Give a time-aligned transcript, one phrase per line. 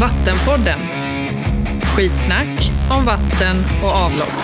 [0.00, 0.78] Vattenpodden.
[1.96, 4.38] Skitsnack om vatten och avlopp.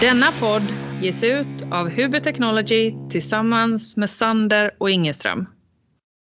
[0.00, 0.62] Denna podd
[1.02, 5.46] ges ut av Huber Technology tillsammans med Sander och Ingeström.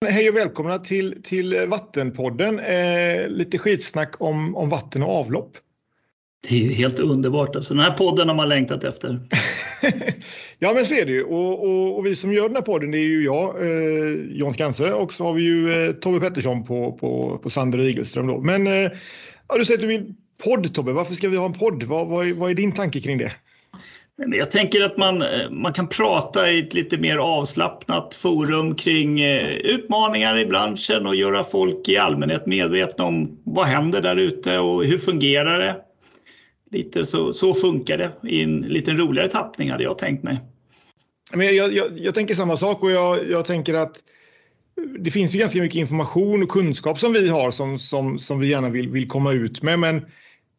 [0.08, 2.58] Hej och välkomna till, till Vattenpodden.
[2.58, 5.56] Eh, lite skitsnack om, om vatten och avlopp.
[6.48, 7.56] Det är ju helt underbart.
[7.56, 9.18] Alltså, den här podden har man längtat efter.
[10.58, 11.22] ja, men så är det ju.
[11.22, 14.54] Och, och, och, vi som gör den här podden det är ju jag, eh, John
[14.54, 18.26] Skanse och så har vi ju eh, Tobbe Pettersson på, på, på Sander Igelström.
[18.26, 18.40] Då.
[18.40, 18.90] Men eh,
[19.48, 20.14] ja, du säger att du vill
[20.44, 20.92] podd Tobbe.
[20.92, 21.82] Varför ska vi ha en podd?
[21.82, 23.32] Vad, vad, är, vad är din tanke kring det?
[24.16, 29.20] Jag tänker att man, eh, man kan prata i ett lite mer avslappnat forum kring
[29.20, 34.58] eh, utmaningar i branschen och göra folk i allmänhet medvetna om vad händer där ute
[34.58, 35.76] och hur fungerar det?
[36.74, 40.38] Lite så, så funkar det i en lite roligare tappning hade jag tänkt mig.
[41.32, 44.02] Men jag, jag, jag tänker samma sak och jag, jag tänker att
[44.98, 48.48] det finns ju ganska mycket information och kunskap som vi har som, som, som vi
[48.48, 49.78] gärna vill, vill komma ut med.
[49.78, 50.02] Men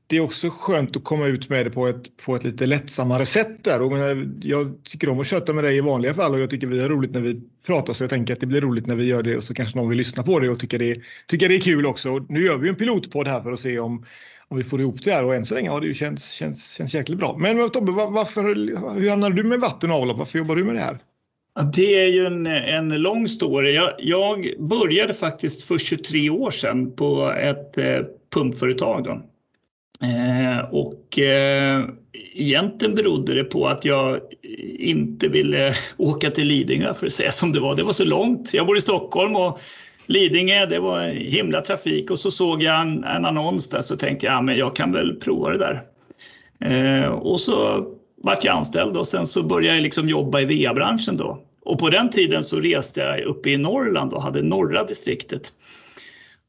[0.08, 3.26] det är också skönt att komma ut med det på ett, på ett lite lättsammare
[3.26, 3.82] sätt där.
[3.82, 3.98] Och
[4.41, 6.90] jag tycker om att köta med dig i vanliga fall och jag tycker vi har
[6.90, 9.38] roligt när vi pratar så jag tänker att det blir roligt när vi gör det
[9.38, 11.86] och så kanske någon vill lyssna på det och tycker det, tycker det är kul
[11.86, 12.12] också.
[12.12, 14.05] Och nu gör vi en pilotpodd här för att se om,
[14.48, 16.74] om vi får ihop det här och än så länge har det ju känts, känts,
[16.74, 17.38] känts jäkligt bra.
[17.40, 18.43] Men Tobbe, varför,
[18.99, 20.18] hur hamnade du med vatten och avlopp?
[20.18, 20.98] Varför jobbar du med det här?
[21.55, 23.76] Ja, det är ju en, en lång story.
[23.76, 27.99] Jag, jag, började faktiskt för 23 år sedan på ett eh,
[28.34, 29.04] pumpföretag.
[29.04, 29.21] Då.
[30.05, 31.84] Eh, och eh,
[32.34, 34.20] egentligen berodde det på att jag
[34.80, 37.76] inte ville åka till Lidingö för att säga som det var.
[37.76, 38.54] Det var så långt.
[38.54, 39.59] Jag bor i Stockholm och
[40.06, 44.26] Lidingö, det var himla trafik och så såg jag en, en annons där så tänkte
[44.26, 45.82] jag, ja, men jag kan väl prova det där.
[46.60, 47.86] Eh, och så
[48.18, 51.42] vart jag anställd och sen så började jag liksom jobba i VA-branschen då.
[51.62, 55.52] Och på den tiden så reste jag uppe i Norrland och hade norra distriktet.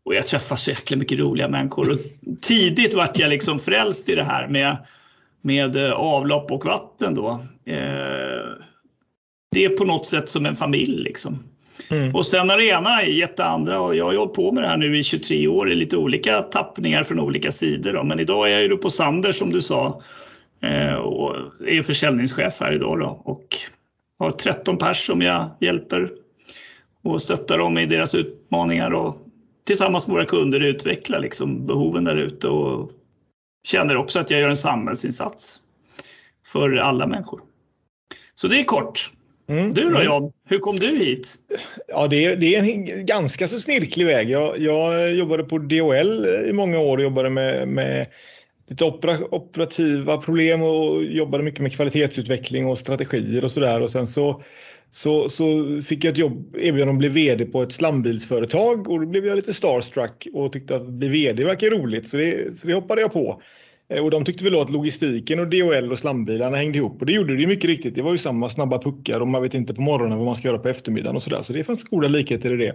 [0.05, 1.99] Och jag träffade så jäkla mycket roliga människor och
[2.41, 4.77] tidigt vart jag liksom frälst i det här med,
[5.41, 7.31] med eh, avlopp och vatten då.
[7.65, 8.47] Eh,
[9.51, 11.45] det är på något sätt som en familj liksom.
[11.89, 12.15] Mm.
[12.15, 15.03] Och sen Arena är jätteandra och jag har hållit på med det här nu i
[15.03, 17.93] 23 år i lite olika tappningar från olika sidor.
[17.93, 18.03] Då.
[18.03, 20.03] Men idag är jag ju på Sander som du sa
[20.63, 21.37] eh, och
[21.67, 23.57] är försäljningschef här idag då, och
[24.19, 26.11] har 13 pers som jag hjälper
[27.03, 29.17] och stöttar dem i deras utmaningar och
[29.67, 32.91] tillsammans med våra kunder utveckla liksom behoven där ute och
[33.67, 35.61] känner också att jag gör en samhällsinsats
[36.47, 37.41] för alla människor.
[38.35, 39.11] Så det är kort.
[39.49, 39.75] Mm.
[39.75, 40.05] Du då mm.
[40.05, 41.35] John, hur kom du hit?
[41.89, 44.31] Ja, det är, det är en ganska så snirklig väg.
[44.31, 48.07] Jag, jag jobbade på DHL i många år och jobbade med, med
[48.69, 53.81] lite opera, operativa problem och jobbade mycket med kvalitetsutveckling och strategier och sådär.
[53.81, 54.43] Och sen så,
[54.91, 59.07] så, så fick jag ett jobb, erbjudande att bli VD på ett slambilsföretag och då
[59.07, 62.75] blev jag lite starstruck och tyckte att bli VD verkar roligt så det, så det
[62.75, 63.43] hoppade jag på.
[63.89, 67.13] Eh, och de tyckte väl att logistiken och DHL och slambilarna hängde ihop och det
[67.13, 67.95] gjorde det ju mycket riktigt.
[67.95, 70.49] Det var ju samma snabba puckar och man vet inte på morgonen vad man ska
[70.49, 71.43] göra på eftermiddagen och sådär.
[71.43, 72.75] Så det fanns goda likheter i det.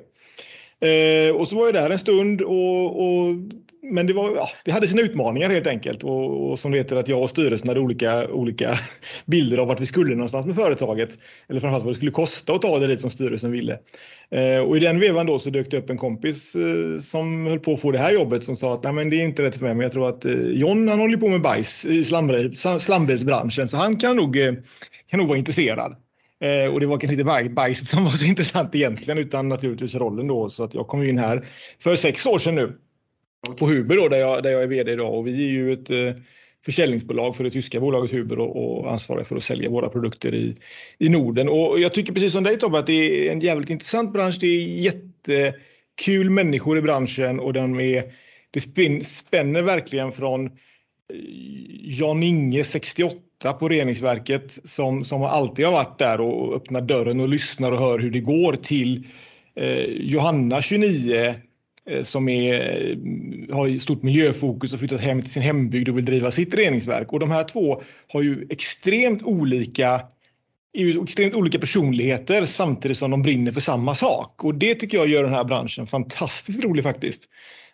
[0.87, 3.35] Eh, och så var jag där en stund och, och
[3.83, 6.95] men det, var, ja, det hade sina utmaningar helt enkelt och, och, som det heter
[6.95, 8.75] att jag och styrelsen hade olika, olika
[9.25, 11.17] bilder av vart vi skulle någonstans med företaget.
[11.49, 13.79] Eller framförallt vad det skulle kosta att ta det dit som styrelsen ville.
[14.31, 17.59] Eh, och i den vevan då så dök det upp en kompis eh, som höll
[17.59, 19.57] på att få det här jobbet som sa att Nej, men det är inte rätt
[19.57, 22.03] för mig men jag tror att eh, John han håller på med bajs i
[22.79, 24.53] slambilsbranschen så han kan nog, eh,
[25.09, 25.95] kan nog vara intresserad.
[26.41, 30.27] Eh, och det var kanske inte bajset som var så intressant egentligen utan naturligtvis rollen
[30.27, 31.47] då så att jag kom in här
[31.79, 32.77] för sex år sedan nu
[33.47, 35.89] på Huber då, där jag, där jag är VD idag och vi är ju ett
[35.89, 36.23] eh,
[36.65, 40.55] försäljningsbolag för det tyska bolaget Huber och, och ansvariga för att sälja våra produkter i,
[40.97, 41.49] i Norden.
[41.49, 44.37] Och jag tycker precis som dig Tobbe att det är en jävligt intressant bransch.
[44.39, 48.03] Det är jättekul människor i branschen och den är,
[48.51, 48.59] det
[49.05, 50.51] spänner verkligen från eh,
[51.83, 57.71] Jan-Inge 68 på reningsverket som, som alltid har varit där och öppnar dörren och lyssnar
[57.71, 59.07] och hör hur det går till
[59.55, 61.35] eh, Johanna 29
[61.89, 66.05] Eh, som är, eh, har stort miljöfokus och flyttat hem till sin hembygd och vill
[66.05, 67.13] driva sitt reningsverk.
[67.13, 70.01] Och de här två har ju extremt olika
[71.03, 74.43] extremt olika personligheter samtidigt som de brinner för samma sak.
[74.43, 77.23] Och det tycker jag gör den här branschen fantastiskt rolig faktiskt.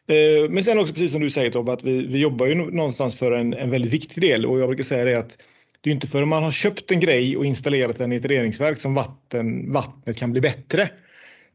[0.10, 3.16] Eh, men sen också precis som du säger Tobbe, att vi, vi jobbar ju någonstans
[3.16, 5.38] för en, en väldigt viktig del och jag brukar säga det att
[5.82, 8.80] det är inte förrän man har köpt en grej och installerat den i ett reningsverk
[8.80, 10.90] som vatten, vattnet kan bli bättre.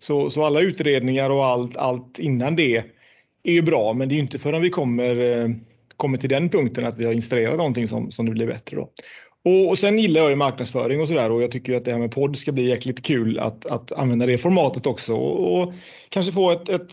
[0.03, 2.77] Så, så alla utredningar och allt, allt innan det
[3.43, 5.49] är ju bra, men det är inte förrän vi kommer, eh,
[5.97, 8.77] kommer till den punkten att vi har installerat någonting som, som det blir bättre.
[8.77, 8.91] Då.
[9.45, 11.99] Och, och sen gillar jag ju marknadsföring och sådär och jag tycker att det här
[11.99, 15.73] med podd ska bli jäkligt kul att, att använda det formatet också och, och
[16.09, 16.93] kanske få ett, ett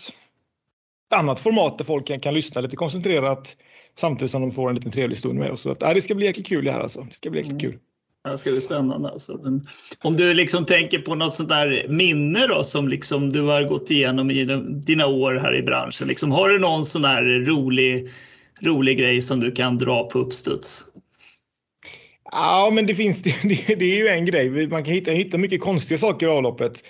[1.16, 3.58] annat format där folk kan, kan lyssna lite koncentrerat
[3.98, 5.62] samtidigt som de får en liten trevlig stund med oss.
[5.62, 7.02] Så att, ja, det ska bli jäkligt kul det här alltså.
[7.02, 7.72] Det ska bli jäkligt Mm.
[7.72, 7.80] kul.
[8.32, 9.10] Det ska bli spännande.
[9.10, 9.40] Alltså.
[9.44, 9.68] Men
[10.02, 13.92] om du liksom tänker på något sånt där minne då som liksom du har gått
[13.92, 14.46] igenom i
[14.86, 16.08] dina år här i branschen.
[16.08, 18.10] Liksom, har du någon sån där rolig,
[18.62, 20.86] rolig grej som du kan dra på uppstuds?
[22.32, 23.36] Ja, men det finns det,
[23.76, 24.68] det, är ju en grej.
[24.68, 26.84] Man kan hitta, hitta mycket konstiga saker i avloppet.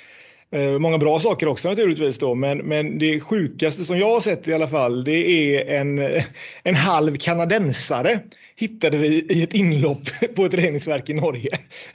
[0.51, 4.47] Eh, många bra saker också naturligtvis då, men, men det sjukaste som jag har sett
[4.47, 5.99] i alla fall, det är en,
[6.63, 8.19] en halv kanadensare
[8.59, 10.01] hittade vi i ett inlopp
[10.35, 11.49] på ett reningsverk i Norge.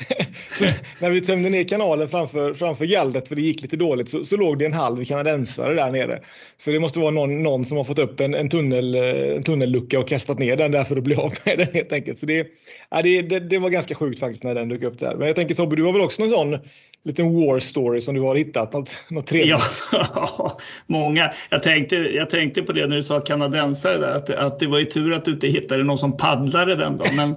[0.49, 0.65] Så
[1.01, 4.37] när vi tömde ner kanalen framför, framför gallret för det gick lite dåligt så, så
[4.37, 6.21] låg det en halv kanadensare där nere.
[6.57, 9.99] Så det måste vara någon, någon som har fått upp en, en, tunnel, en tunnellucka
[9.99, 12.19] och kastat ner den där för att bli av med den helt enkelt.
[12.19, 12.47] Så det,
[12.91, 15.15] ja, det, det, det var ganska sjukt faktiskt när den dök upp där.
[15.15, 16.59] Men jag tänker Tobbe, du har väl också någon sån
[17.05, 18.73] liten war story som du har hittat?
[18.73, 19.89] Något, något trevligt?
[19.93, 21.31] Ja, många.
[21.51, 24.79] Jag tänkte, jag tänkte på det när du sa kanadensare där, att, att det var
[24.79, 27.17] ju tur att du inte hittade någon som paddlade den dagen.
[27.17, 27.35] Men,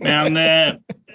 [0.00, 0.74] men, eh,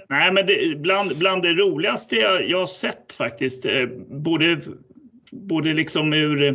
[0.09, 4.59] nej, men det, bland, bland det roligaste jag, jag har sett faktiskt, eh, både,
[5.31, 6.53] både liksom ur eh,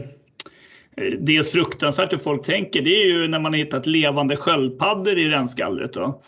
[1.19, 5.29] Dels fruktansvärt hur folk tänker, det är ju när man har hittat levande sköldpaddor i
[5.29, 5.93] rensgallret.
[5.93, 6.23] Då.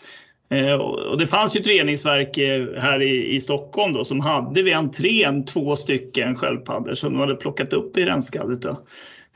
[0.49, 4.63] Eh, Och det fanns ju ett reningsverk eh, här i, i Stockholm då, som hade
[4.63, 8.61] vid entrén två stycken sköldpaddor som de hade plockat upp i rensgallret.
[8.61, 8.69] Då.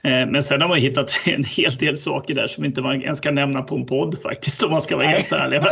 [0.04, 3.18] Eh, Men sen har man hittat en hel del saker där som inte man ens
[3.18, 5.62] ska nämna på en podd faktiskt om man ska vara helt ärlig.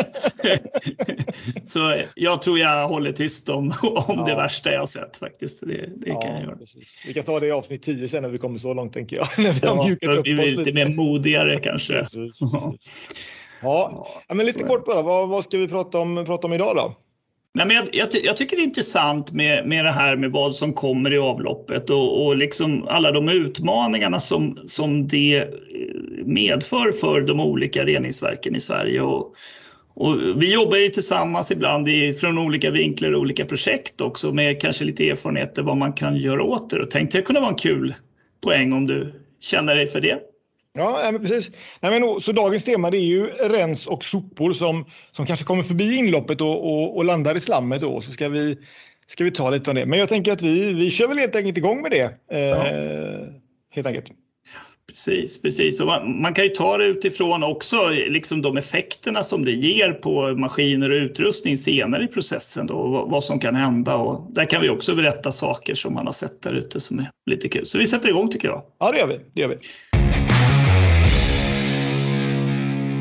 [1.65, 4.25] Så jag tror jag håller tyst om, om Ja.
[4.27, 5.59] det värsta jag har sett faktiskt.
[5.67, 6.55] Det, det kan jag göra.
[6.55, 6.99] precis.
[7.07, 9.27] Vi kan ta det i avsnitt 10 sen när vi kommer så långt tänker jag.
[9.37, 10.73] när vi har Ja, mjukat då upp vi oss lite lite.
[10.73, 11.93] mer modigare kanske.
[11.93, 12.89] Precis, precis.
[13.61, 15.01] Ja, ja, men lite kort bara.
[15.01, 16.95] Vad, vad ska vi prata om, prata om idag då?
[17.53, 20.31] Nej, men jag, jag, ty- jag tycker det är intressant med, med det här med
[20.31, 25.47] vad som kommer i avloppet och, och liksom alla de utmaningarna som, som det eh,
[26.25, 29.01] medför för de olika reningsverken i Sverige.
[29.01, 29.35] Och,
[29.93, 34.61] och vi jobbar ju tillsammans ibland i, från olika vinklar och olika projekt också med
[34.61, 36.81] kanske lite erfarenheter vad man kan göra åt det.
[36.81, 37.95] Och tänkte det kunde vara en kul
[38.43, 40.19] poäng om du känner dig för det.
[40.73, 41.51] Ja, ja, men precis.
[41.79, 45.63] Nej, men, så dagens tema det är ju rens och sopor som, som kanske kommer
[45.63, 47.81] förbi inloppet och, och, och landar i slammet.
[47.81, 48.01] Då.
[48.01, 48.57] Så ska vi,
[49.07, 49.85] ska vi ta lite om det.
[49.85, 52.35] Men jag tänker att vi, vi kör väl helt enkelt igång med det.
[52.37, 53.39] Eh,
[53.71, 54.11] Helt enkelt.
[54.87, 55.79] Precis, precis.
[55.81, 59.91] Och man, man kan ju ta det utifrån också liksom de effekterna som det ger
[59.91, 63.95] på maskiner och utrustning senare i processen då, och vad, vad som kan hända.
[63.95, 67.11] Och där kan vi också berätta saker som man har sett där ute som är
[67.25, 67.65] lite kul.
[67.65, 68.63] Så vi sätter igång tycker jag.
[68.79, 69.19] Ja, det gör vi.
[69.33, 69.57] Det gör vi.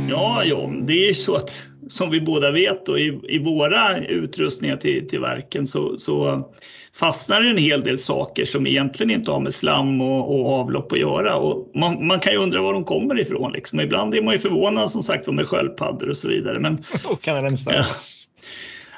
[0.09, 3.99] Ja, John, det är ju så att som vi båda vet då, i, i våra
[3.99, 6.49] utrustningar till, till verken så, så
[6.95, 10.99] fastnar en hel del saker som egentligen inte har med slam och, och avlopp att
[10.99, 11.37] göra.
[11.37, 13.53] Och man, man kan ju undra var de kommer ifrån.
[13.53, 13.81] Liksom.
[13.81, 16.59] Ibland är man ju förvånad som sagt med sköldpaddor och så vidare.
[16.59, 16.75] Men
[17.09, 17.77] Och kanadensare.
[17.77, 17.85] Ja.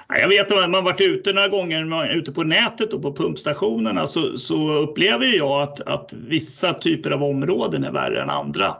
[0.09, 3.15] Ja, Jag vet att man varit ute några gånger man ute på nätet och på
[3.15, 8.77] pumpstationerna så, så upplever jag att, att vissa typer av områden är värre än andra.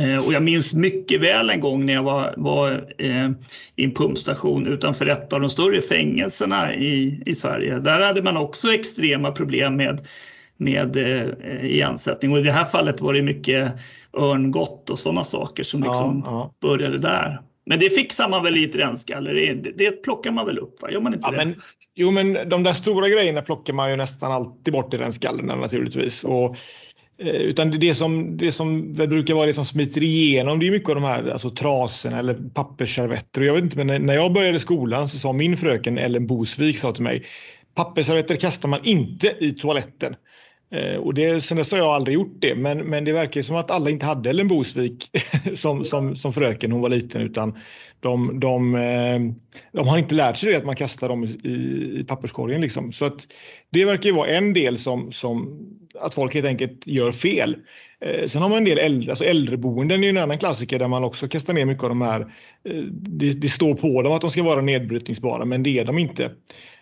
[0.00, 3.30] Eh, Och jag minns mycket väl en gång när jag var, var eh,
[3.76, 7.78] i en pumpstation utanför ett av de större fängelserna i, i Sverige.
[7.78, 10.06] Där hade man också extrema problem med,
[10.56, 12.32] med eh, igensättning.
[12.32, 13.72] Och i det här fallet var det mycket
[14.18, 16.54] örngott och sådana saker som liksom ja.
[16.62, 17.40] började där.
[17.66, 19.34] Men det fixar man väl i ett rensgaller?
[19.34, 20.82] Det, det plockar man väl upp?
[20.82, 20.90] Va?
[20.90, 21.44] Gör man inte Ja, det?
[21.44, 21.54] men,
[21.94, 25.46] jo, men de där stora grejerna plockar man ju nästan alltid bort i den skallen
[25.46, 26.24] naturligtvis.
[26.24, 26.56] Och,
[27.18, 30.70] Eh, utan det, som, det som det brukar vara det som smiter igenom det är
[30.70, 33.40] mycket av de här alltså, trasorna eller pappersservetter.
[33.40, 36.26] Och jag vet inte, men när- när jag började skolan så sa min fröken Ellen
[36.26, 37.24] Bosvik sa till mig
[37.74, 40.16] pappersservetter kastar man inte i toaletten.
[40.70, 43.56] Eh, Och det, sen dess har jag aldrig gjort det, men, men det verkar som
[43.56, 45.10] att alla inte hade Ellen Bosvik
[45.54, 47.58] som, som, som fröken hon var liten, utan
[48.00, 49.20] de, de, eh,
[49.72, 51.48] de har inte lärt sig det att man kastar dem i,
[52.00, 52.60] i papperskorgen.
[52.60, 52.92] Liksom.
[52.92, 53.26] Så att
[53.70, 55.60] det verkar ju vara en del som, som
[56.00, 57.56] att folk helt enkelt gör fel.
[58.00, 61.04] Eh, sen har man en del äldre, alltså äldreboenden är en annan klassiker där man
[61.04, 62.34] också kastar ner mycket av de här.
[62.90, 66.30] Det, det står på dem att de ska vara nedbrytningsbara, men det är de inte.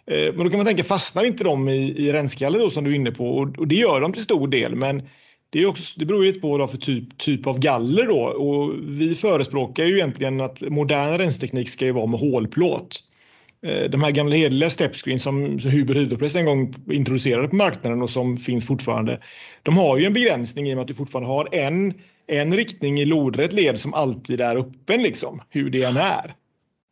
[0.07, 2.91] Eh, Men då kan man tänka, fastnar inte de i, i renskallen då som du
[2.91, 3.39] är inne på?
[3.39, 5.03] Och, och det gör de till stor del, men
[5.51, 8.21] det, är också, det beror ju lite på vad för typ, typ av galler då.
[8.21, 13.01] Och vi förespråkar ju egentligen att modern rensteknik ska ju vara med hålplåt.
[13.67, 18.03] Eh, de här gamla hederliga stepscreen som som Huber Hydropress en gång introducerade på marknaden
[18.03, 19.21] och som finns fortfarande.
[19.63, 21.95] De har ju en begränsning i och med att du fortfarande har en,
[22.27, 26.35] en riktning i lodrätt led som alltid är öppen liksom, hur det än är.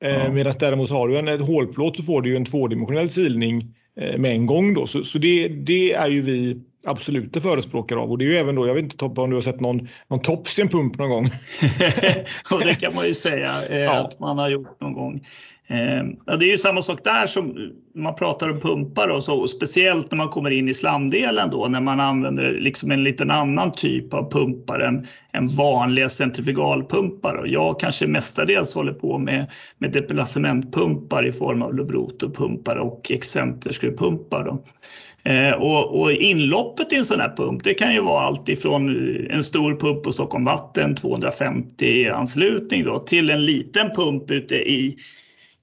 [0.03, 0.09] Ja.
[0.09, 3.75] Eh, Medan däremot har du en ett hålplåt så får du ju en tvådimensionell silning
[4.01, 4.87] eh, med en gång då.
[4.87, 8.11] Så, så det, det är ju vi absoluta förespråkare av.
[8.11, 9.89] Och det är ju även då, jag vet inte Tobbe om du har sett någon,
[10.09, 11.25] någon tops i en pump någon gång?
[12.51, 14.01] och det kan man ju säga eh, ja.
[14.01, 15.27] att man har gjort någon gång.
[15.67, 19.51] Eh, det är ju samma sak där som man pratar om pumpar och så, och
[19.51, 23.73] speciellt när man kommer in i slamdelen då när man använder liksom en liten annan
[23.73, 27.35] typ av pumpar än, än vanliga centrifugalpumpar.
[27.35, 34.59] Och jag kanske mestadels håller på med, med deplacementpumpar i form av Lubroto-pumpar och excenterskruvpumpar.
[35.25, 38.89] Eh, och, och, inloppet i en sån här pump, det kan ju vara allt ifrån
[39.31, 44.97] en stor pump på Stockholm Vatten, 250 anslutning då, till en liten pump ute i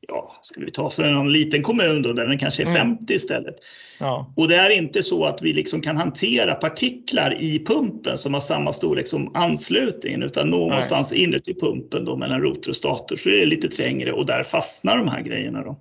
[0.10, 2.98] ja, ska vi ta för en liten kommun då, där den kanske är 50 mm.
[3.10, 3.56] istället.
[4.00, 4.34] Ja.
[4.36, 8.42] Och det är inte så att vi liksom kan hantera partiklar i pumpen som har
[8.42, 11.24] samma storlek som anslutningen, utan någonstans Nej.
[11.24, 14.98] inuti pumpen då mellan rotor och stator så är det lite trängre och där fastnar
[14.98, 15.64] de här grejerna.
[15.64, 15.80] Då.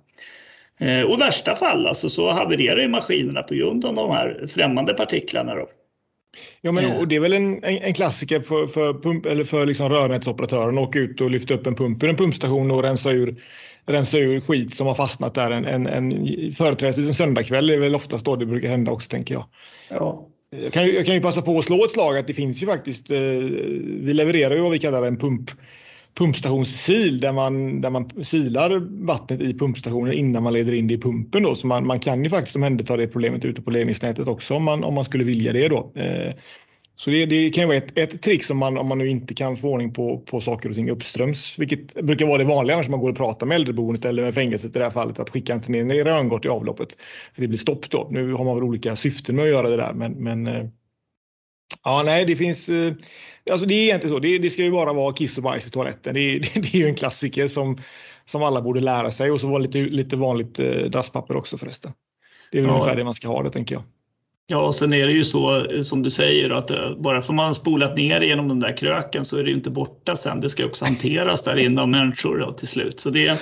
[0.79, 4.47] Eh, och i värsta fall alltså, så havererar ju maskinerna på grund av de här
[4.47, 5.55] främmande partiklarna.
[5.55, 5.67] Då.
[6.61, 9.89] Ja, men, och det är väl en, en klassiker för, för, pump, eller för liksom
[9.89, 13.35] rörnätsoperatören att åka ut och lyfta upp en pump ur en pumpstation och rensa ur
[13.85, 16.11] rensa ur skit som har fastnat där en, en, en
[16.53, 19.45] företrädesvis en söndagkväll är väl oftast då det brukar hända också tänker jag.
[19.89, 20.27] Ja.
[20.49, 22.67] Jag kan, jag kan ju passa på att slå ett slag att det finns ju
[22.67, 23.17] faktiskt, eh,
[23.99, 25.51] vi levererar ju vad vi kallar en pump,
[26.17, 31.01] pumpstationssil där man, där man silar vattnet i pumpstationen innan man leder in det i
[31.01, 31.43] pumpen.
[31.43, 31.55] Då.
[31.55, 34.83] Så man, man kan ju faktiskt omhänderta det problemet ute på ledningsnätet också om man,
[34.83, 35.67] om man skulle vilja det.
[35.67, 35.91] Då.
[35.95, 36.33] Eh,
[36.99, 39.33] så det, det, kan ju vara ett, ett trick om man, om man nu inte
[39.33, 42.89] kan få ordning på, på saker och ting uppströms, vilket brukar vara det vanliga när
[42.89, 45.53] man går och pratar med äldreboendet eller med fängelset i det här fallet, att skicka
[45.53, 46.97] inte ner röngott i avloppet.
[47.33, 48.07] För det blir stopp då.
[48.11, 50.65] Nu har man väl olika syften med att göra det där, men, men eh,
[51.85, 52.69] ja, nej, det finns.
[52.69, 52.93] Eh,
[53.51, 54.19] alltså det är egentligen så.
[54.19, 56.13] Det, det ska ju bara vara kiss och bajs i toaletten.
[56.13, 57.77] Det, det, det är ju en klassiker som,
[58.25, 61.91] som alla borde lära sig och så var lite, lite vanligt eh, dasspapper också förresten.
[62.51, 62.69] Det är ja.
[62.69, 63.83] ungefär det man ska ha det tänker jag.
[64.51, 67.55] Ja, och sen är det ju så som du säger att eh, bara för man
[67.55, 70.41] spolat ner genom den där kröken så är det ju inte borta sen.
[70.41, 72.99] Det ska också hanteras där inne av människor då, till slut.
[72.99, 73.39] Så det,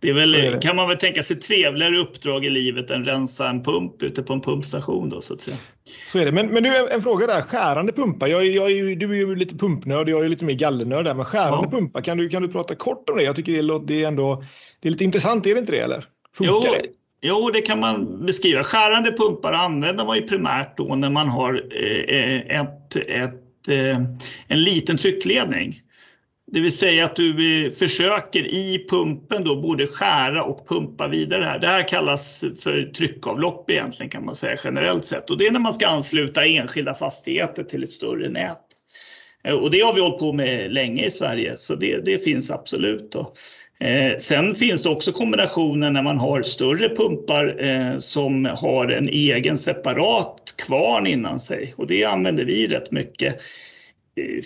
[0.00, 0.62] det väl, det.
[0.62, 4.32] kan man väl tänka sig trevligare uppdrag i livet än rensa en pump ute på
[4.32, 5.56] en pumpstation då så att säga.
[6.12, 6.32] Så är det.
[6.32, 8.26] Men, men du, en, en fråga där, skärande pumpar.
[8.26, 11.24] Jag, jag är du är ju lite pumpnörd, jag är lite mer gallernörd där, men
[11.24, 11.78] skärande ja.
[11.78, 13.22] pumpar, kan du, kan du prata kort om det?
[13.22, 14.44] Jag tycker det är, det är ändå,
[14.80, 16.04] det är lite intressant, är det inte det eller?
[16.36, 16.88] Funkar jo, det?
[17.20, 18.64] Jo, det kan man beskriva.
[18.64, 24.00] Skärande pumpar använder man ju primärt då när man har eh, ett, ett, eh,
[24.48, 25.74] en liten tryckledning.
[26.52, 31.44] Det vill säga att du försöker i pumpen då både skära och pumpa vidare.
[31.44, 31.58] Här.
[31.58, 35.30] Det här kallas för tryckavlopp egentligen kan man säga generellt sett.
[35.30, 38.58] Och det är när man ska ansluta enskilda fastigheter till ett större nät.
[39.44, 42.50] Eh, och det har vi hållit på med länge i Sverige, så det, det finns
[42.50, 43.12] absolut.
[43.12, 43.32] Då.
[43.80, 49.08] Eh, sen finns det också kombinationer när man har större pumpar eh, som har en
[49.08, 53.40] egen separat kvarn innan sig och det använder vi rätt mycket.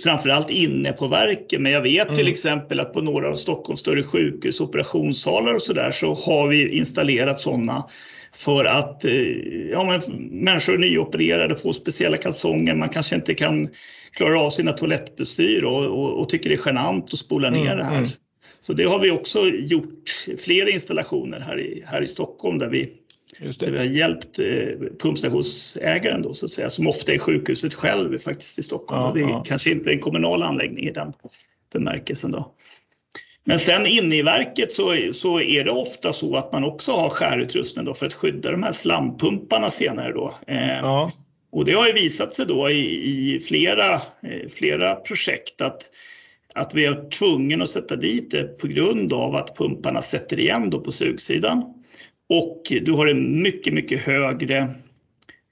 [0.02, 2.16] Framförallt inne på verken, men jag vet mm.
[2.16, 6.68] till exempel att på några av Stockholms större sjukhus, operationssalar och sådär så har vi
[6.68, 7.86] installerat sådana
[8.34, 9.12] för att eh,
[9.70, 13.68] ja, men människor är nyopererade, får speciella kalsonger, man kanske inte kan
[14.12, 17.76] klara av sina toalettbestyr och, och, och tycker det är genant att spola ner mm,
[17.76, 17.98] det här.
[17.98, 18.10] Mm.
[18.60, 22.92] Så det har vi också gjort flera installationer här i, här i Stockholm där vi,
[23.40, 24.46] där vi har hjälpt eh,
[25.02, 29.02] pumpstationsägaren då, så att säga, som ofta är sjukhuset själv faktiskt i Stockholm.
[29.02, 29.44] Ja, det är ja.
[29.46, 31.12] kanske inte en kommunal anläggning i den
[31.72, 32.30] bemärkelsen.
[32.30, 32.54] Då.
[33.44, 37.10] Men sen inne i verket så, så är det ofta så att man också har
[37.10, 40.12] skärutrustning då för att skydda de här slampumparna senare.
[40.12, 40.34] Då.
[40.46, 41.12] Eh, ja.
[41.52, 45.90] Och det har ju visat sig då i, i flera, eh, flera projekt att
[46.54, 50.70] att vi är tvungna att sätta dit det på grund av att pumparna sätter igen
[50.70, 51.79] då på sugsidan.
[52.30, 54.74] Och du har en mycket, mycket högre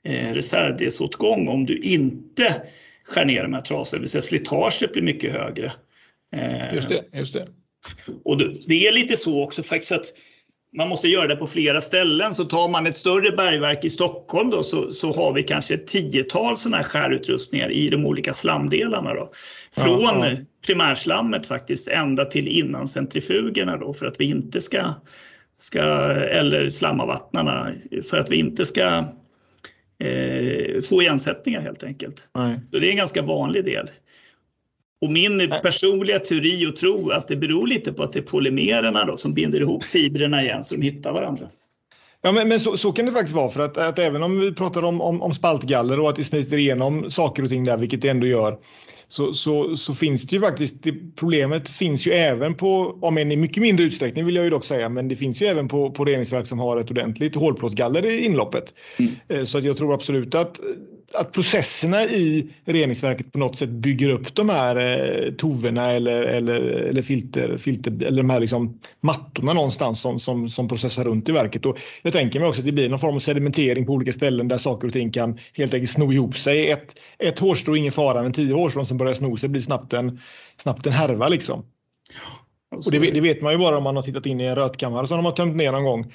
[0.04, 2.62] eh, reservdelsåtgång om du inte
[3.04, 5.73] skär ner de här trasorna, det vill säga slitaget blir mycket högre.
[6.37, 7.47] Eh, just det, just det.
[8.25, 10.04] Och det är lite så också faktiskt att
[10.76, 12.35] man måste göra det på flera ställen.
[12.35, 15.87] Så tar man ett större bergverk i Stockholm då, så, så har vi kanske ett
[15.87, 19.14] tiotal sådana här skärutrustningar i de olika slamdelarna.
[19.14, 19.32] Då.
[19.73, 20.37] Från ja, ja.
[20.66, 24.94] primärslammet faktiskt ända till innan centrifugerna då, för att vi inte ska,
[25.58, 27.72] ska eller slamavattnarna,
[28.10, 29.04] för att vi inte ska
[29.98, 32.28] eh, få igensättningar helt enkelt.
[32.34, 32.60] Nej.
[32.66, 33.90] Så det är en ganska vanlig del.
[35.00, 39.04] Och min personliga teori och tro att det beror lite på att det är polymererna
[39.04, 41.48] då som binder ihop fibrerna igen så de hittar varandra.
[42.22, 44.54] Ja, men, men så, så, kan det faktiskt vara för att, att även om vi
[44.54, 48.02] pratar om, om, om, spaltgaller och att det smiter igenom saker och ting där, vilket
[48.02, 48.58] det ändå gör,
[49.08, 53.32] så, så, så finns det ju faktiskt, det, problemet finns ju även på, om än
[53.32, 55.90] i mycket mindre utsträckning vill jag ju dock säga, men det finns ju även på,
[55.90, 58.74] på reningsverk som har ett ordentligt hålplåtsgaller i inloppet.
[58.96, 59.12] Mm.
[59.28, 60.60] Eh, så att jag tror absolut att
[61.14, 66.60] att, processerna i reningsverket på något sätt bygger upp de här eh, toverna eller, eller,
[66.60, 71.32] eller, filter, filter, eller de här liksom mattorna någonstans som, som, som processar runt i
[71.32, 71.66] verket.
[71.66, 74.48] Och jag tänker mig också att det blir någon form av sedimentering på olika ställen
[74.48, 76.70] där saker och ting kan helt enkelt sno ihop sig.
[76.70, 80.20] Ett, ett hårstrå ingen fara, men tio hårstrån som börjar sno sig blir snabbt en,
[80.56, 81.64] snabbt en härva liksom.
[82.70, 85.06] Och det, det, vet man ju bara om man har tittat in i en rötkammare
[85.06, 86.14] som de har tömt ner någon gång.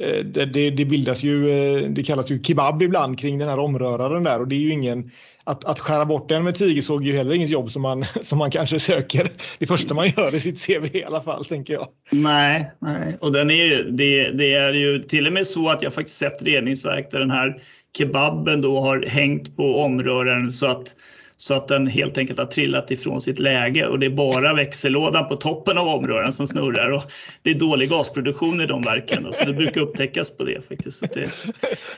[0.00, 3.58] Eh, det, det, det, bildas ju, eh, det kallas ju kebab ibland kring den här
[3.58, 5.10] omröraren där och det är ju ingen,
[5.44, 8.38] att, att skära bort den med tigersåg är ju heller inget jobb som man, som
[8.38, 11.88] man kanske söker det första man gör i sitt CV i alla fall, tänker jag.
[12.10, 13.18] Nej, nej.
[13.20, 16.18] och den är ju, det, det är ju till och med så att jag faktiskt
[16.18, 17.62] sett reningsverk där den här
[17.98, 20.94] kebaben då har hängt på omröraren så att
[21.42, 25.28] så att den helt enkelt har trillat ifrån sitt läge och det är bara växellådan
[25.28, 26.90] på toppen av omröraren som snurrar.
[26.90, 27.02] Och
[27.42, 30.98] det är dålig gasproduktion i de verken, så det brukar upptäckas på det faktiskt.
[30.98, 31.30] Så det...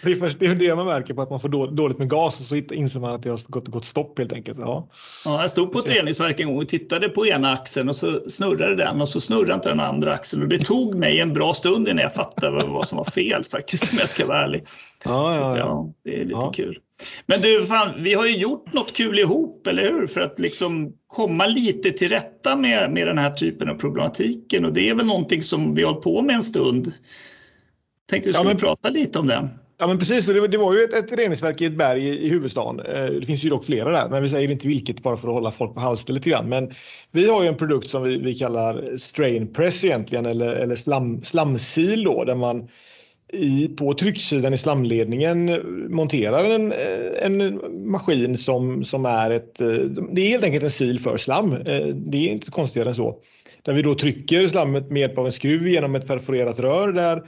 [0.02, 2.46] det är först det, det man märker på att man får dåligt med gas och
[2.46, 4.58] så inser man att det har gått, gått stopp helt enkelt.
[4.58, 4.88] Ja.
[5.24, 8.20] Ja, jag stod på ett reningsverk en gång och tittade på ena axeln och så
[8.28, 11.54] snurrade den och så snurrade inte den andra axeln och det tog mig en bra
[11.54, 14.64] stund innan jag fattade vad som var fel faktiskt om jag ska vara ärlig.
[15.04, 15.58] Ja, ja, ja.
[15.58, 15.92] ja.
[16.04, 16.78] det är lite kul.
[17.26, 20.06] Men du, fan, vi har ju gjort något kul ihop, eller hur?
[20.06, 24.64] För att liksom komma lite till rätta med, med den här typen av problematiken.
[24.64, 26.92] Och det är väl någonting som vi har hållit på med en stund.
[28.10, 29.48] Tänkte vi skulle ja, men, prata lite om det.
[29.78, 32.28] Ja men precis, det, det var ju ett, ett reningsverk i ett berg i, i
[32.28, 32.86] huvudstaden.
[32.86, 35.34] Eh, det finns ju dock flera där, men vi säger inte vilket bara för att
[35.34, 36.48] hålla folk på halster lite grann.
[36.48, 36.72] Men
[37.12, 41.20] vi har ju en produkt som vi, vi kallar strain press egentligen, eller, eller slam,
[41.20, 42.68] slamsil då, där man
[43.32, 49.60] i, på trycksidan i slamledningen monterar en, eh, en maskin som, som är ett...
[49.60, 49.68] Eh,
[50.12, 51.52] det är helt enkelt en sil för slam.
[51.52, 53.18] Eh, det är inte konstigare än så.
[53.62, 57.22] Där vi då trycker slammet med hjälp av en skruv genom ett perforerat rör där,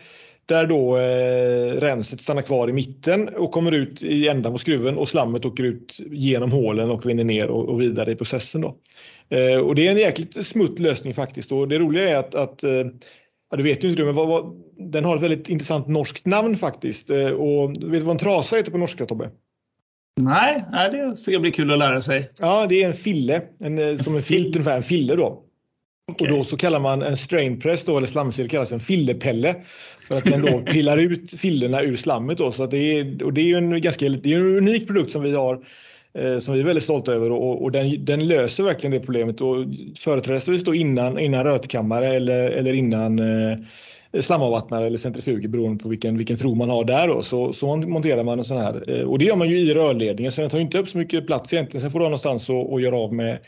[0.46, 4.98] där då eh, renset stannar kvar i mitten och kommer ut i ändan på skruven
[4.98, 8.60] och slammet åker ut genom hålen och rinner ner och, och vidare i processen.
[8.60, 8.76] Då.
[9.28, 12.64] Eh, och det är en jäkligt smutt lösning faktiskt och det roliga är att, att
[12.64, 12.84] eh,
[13.50, 16.56] Ja, du vet ju inte men vad, vad, den har ett väldigt intressant norskt namn
[16.56, 17.10] faktiskt.
[17.10, 19.30] Eh, och vet du vad en trasa heter på norska Tobbe?
[20.20, 22.30] Nej, nej det ska bli kul att lära sig.
[22.38, 25.42] Ja, det är en fille, en, eh, som en filt ungefär, en fille då.
[26.12, 26.30] Okay.
[26.30, 29.56] Och då så kallar man en strainpress då, eller slamsil kallas en fillepelle.
[30.08, 32.52] För att den då pillar ut fillerna ur slammet då.
[32.52, 35.12] Så att det är, och det är ju en ganska det är en unik produkt
[35.12, 35.64] som vi har
[36.18, 39.40] Eh, som vi är väldigt stolta över och, och den, den, löser verkligen det problemet
[39.40, 39.56] och
[39.98, 43.58] företrädesvis då innan, innan rötkammare eller, eller innan eh,
[44.20, 48.24] slamavvattnare eller centrifuger beroende på vilken, vilken tro man har där då, så, så monterar
[48.24, 50.58] man en sån här eh, och det gör man ju i rörledningen så den tar
[50.58, 51.82] inte upp så mycket plats egentligen.
[51.82, 53.38] Sen får du ha någonstans att, att göra av med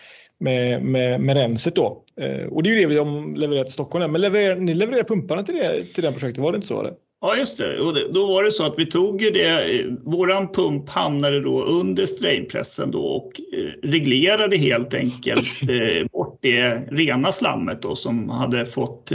[0.40, 2.04] med, med, med renset då.
[2.20, 4.12] Eh, och det är ju det vi har levererat till Stockholm.
[4.12, 6.80] Men lever, ni levererar pumparna till det, till det projektet, var det inte så?
[6.80, 6.92] Eller?
[7.20, 7.80] Ja, just det.
[7.80, 12.06] Och då var det så att vi tog ju det, våran pump hamnade då under
[12.06, 18.66] strainpressen då och eh, reglerade helt enkelt eh, bort det rena slammet då som hade
[18.66, 19.12] fått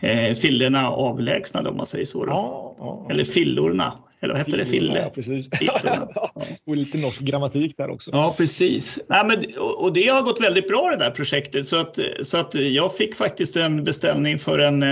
[0.00, 2.24] eh, avlägsnade om man säger så.
[2.26, 3.98] Ja, ja, Eller fillorna.
[4.22, 4.64] Eller vad hette det?
[4.64, 5.02] Fille?
[5.02, 5.48] Ja, precis.
[5.60, 6.32] ja.
[6.66, 8.10] Och lite norsk grammatik där också.
[8.12, 9.00] Ja, precis.
[9.08, 12.54] Nej, men, och det har gått väldigt bra det där projektet så att, så att
[12.54, 14.84] jag fick faktiskt en beställning för en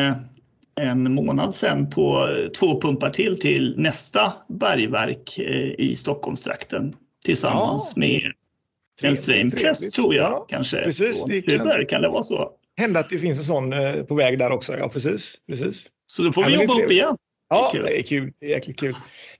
[0.80, 8.00] en månad sedan på två pumpar till till nästa bergverk eh, i Stockholmstrakten tillsammans ja.
[8.00, 8.32] med
[9.02, 10.82] en strainpress tror jag ja, kanske.
[10.82, 12.50] Precis, det kan, kan det vara så?
[12.76, 14.78] Hända att det finns en sån eh, på väg där också.
[14.78, 15.34] Ja, precis.
[15.48, 15.86] precis.
[16.06, 17.16] Så då får vi jobba upp igen.
[17.50, 18.32] Ja, det är kul.
[18.40, 18.94] Det är jäkligt kul.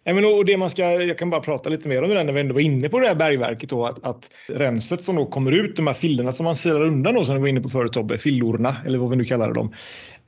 [0.05, 2.33] Ja, men och det man ska, jag kan bara prata lite mer om det när
[2.33, 3.71] vi ändå var inne på det här bergverket.
[3.71, 7.15] Då, att, att renset som då kommer ut, de här fillerna som man silar undan
[7.15, 9.75] då, som vi var inne på förut Tobbe, fillorna eller vad vi nu kallar dem.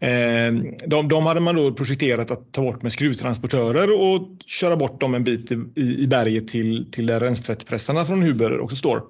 [0.00, 5.00] Ehm, de, de hade man då projekterat att ta bort med skruvtransportörer och köra bort
[5.00, 9.02] dem en bit i, i berget till, till där renstvättpressarna från Huber också står.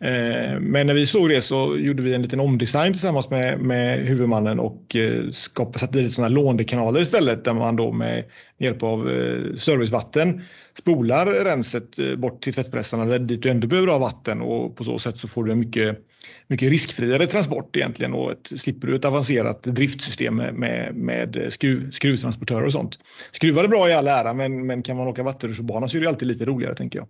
[0.00, 3.98] Ehm, men när vi såg det så gjorde vi en liten omdesign tillsammans med, med
[3.98, 8.24] huvudmannen och eh, skapade, satte dit sådana låndekanaler istället där man då med
[8.58, 10.42] hjälp av eh, servicevatten
[10.78, 14.98] spolar renset eh, bort till tvättpressarna dit du ändå behöver ha vatten och på så
[14.98, 15.98] sätt så får du en mycket,
[16.46, 21.90] mycket riskfriare transport egentligen och ett, slipper du ett avancerat driftsystem med, med, med skruv,
[21.90, 22.98] skruvtransportörer och sånt.
[23.32, 26.08] Skruvar är bra i all ära men, men kan man åka vattenrutschbana så är det
[26.08, 27.08] alltid lite roligare tänker jag.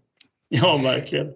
[0.48, 1.27] Ja, verkligen.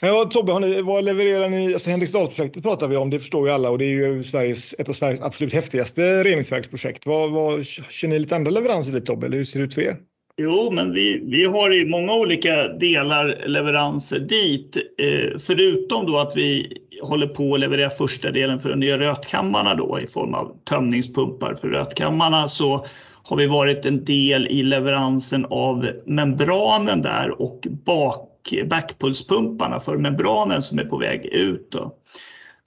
[0.00, 1.74] Ja, Tobbe, har ni, vad levererar ni?
[1.74, 4.88] Alltså Henriksdalsprojektet pratar vi om, det förstår ju alla och det är ju Sveriges, ett
[4.88, 7.06] av Sveriges absolut häftigaste reningsverksprojekt.
[7.06, 9.82] Vad, vad, känner ni lite andra leveranser dit Tobbe, eller hur ser det ut för
[9.82, 9.96] er?
[10.42, 14.76] Jo, men vi, vi har i många olika delar leveranser dit.
[14.98, 19.74] Eh, förutom då att vi håller på att leverera första delen för de nya rötkammarna
[19.74, 22.86] då i form av tömningspumpar för rötkammarna så
[23.22, 28.32] har vi varit en del i leveransen av membranen där och bak
[28.70, 31.70] backpulspumparna för membranen som är på väg ut.
[31.70, 31.94] Då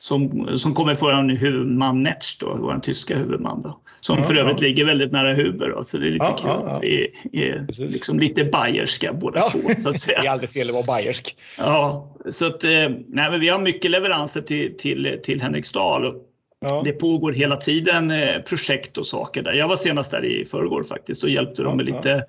[0.01, 3.61] som, som kommer från huvudman Netsch, då, vår tyska huvudman.
[3.61, 4.67] Då, som ja, för övrigt ja.
[4.67, 5.69] ligger väldigt nära Huber.
[5.69, 9.59] Då, så det är lite ja, kul att vi är liksom lite bayerska båda två.
[9.77, 10.19] Så att säga.
[10.21, 11.35] det är aldrig fel att vara bayersk.
[11.57, 16.13] Ja, så att, eh, nej, vi har mycket leveranser till, till, till Henriksdal.
[16.83, 19.53] Det pågår hela tiden eh, projekt och saker där.
[19.53, 22.25] Jag var senast där i förrgår faktiskt och hjälpte dem med lite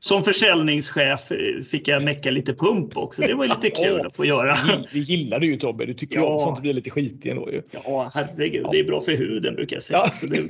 [0.00, 1.32] som försäljningschef
[1.70, 3.22] fick jag mecka lite pump också.
[3.22, 4.58] Det var lite kul att få göra.
[4.92, 5.86] Vi gillar det ju Tobbe.
[5.86, 6.24] Du tycker ja.
[6.24, 7.62] om sånt blir lite skitigt ändå ju.
[7.72, 8.62] Ja, herregud.
[8.64, 8.70] Ja.
[8.72, 10.02] Det är bra för huden brukar jag säga.
[10.04, 10.10] Ja.
[10.10, 10.48] Så det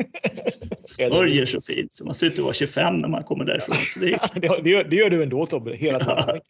[0.76, 1.92] smörjer så fint.
[1.92, 3.74] Så man ser ut att vara 25 när man kommer därifrån.
[3.74, 4.18] Så det,
[4.62, 6.40] det, gör, det gör du ändå Tobbe, hela tiden.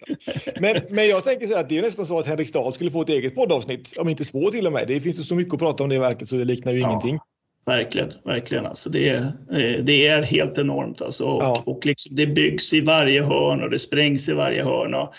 [0.61, 3.09] Men, men jag tänker så här det är nästan så att Henriksdal skulle få ett
[3.09, 4.89] eget poddavsnitt, om inte två till och med.
[4.89, 7.19] Det finns ju så mycket att prata om det verket så det liknar ju ingenting.
[7.67, 8.67] Verkligen, verkligen.
[8.67, 11.03] Alltså det, är, eh, det är helt enormt.
[11.03, 11.25] Alltså.
[11.25, 11.63] Och, ja.
[11.67, 14.95] och liksom det byggs i varje hörn och det sprängs i varje hörn.
[14.95, 15.15] Och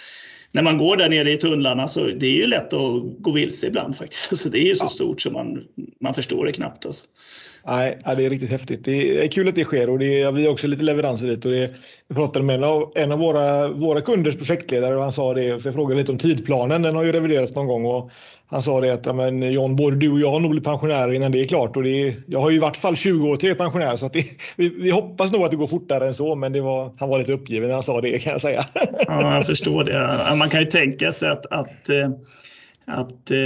[0.51, 3.67] när man går där nere i tunnlarna så det är ju lätt att gå vilse
[3.67, 4.27] ibland faktiskt.
[4.31, 4.89] Alltså det är ju så ja.
[4.89, 5.63] stort så man,
[6.01, 6.85] man förstår det knappt.
[6.85, 7.07] Alltså.
[7.65, 8.85] Nej, det är riktigt häftigt.
[8.85, 11.45] Det är kul att det sker och det är, vi har också lite leveranser dit.
[11.45, 11.73] Och det,
[12.07, 15.59] jag pratade med en av, en av våra, våra kunders projektledare och han sa det,
[15.59, 18.11] för jag frågade lite om tidplanen, den har ju reviderats någon gång och
[18.51, 21.13] han sa det att ja, men John, både du och jag har nog blivit pensionärer
[21.13, 21.75] innan det är klart.
[21.75, 24.25] Och det jag har ju i vart fall 20 år till pensionär så att det,
[24.55, 26.35] vi, vi, hoppas nog att det går fortare än så.
[26.35, 28.65] Men det var, han var lite uppgiven när han sa det kan jag säga.
[29.07, 30.35] Ja, jag förstår det.
[30.35, 32.09] Man kan ju tänka sig att, att eh,
[32.85, 33.37] att eh,